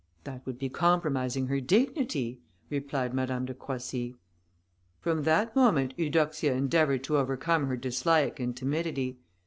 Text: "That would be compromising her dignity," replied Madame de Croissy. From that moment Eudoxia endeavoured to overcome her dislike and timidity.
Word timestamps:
"That 0.23 0.43
would 0.47 0.57
be 0.57 0.67
compromising 0.67 1.45
her 1.45 1.61
dignity," 1.61 2.41
replied 2.71 3.13
Madame 3.13 3.45
de 3.45 3.53
Croissy. 3.53 4.15
From 4.99 5.21
that 5.25 5.55
moment 5.55 5.93
Eudoxia 5.95 6.53
endeavoured 6.53 7.03
to 7.03 7.17
overcome 7.17 7.67
her 7.67 7.77
dislike 7.77 8.39
and 8.39 8.57
timidity. 8.57 9.19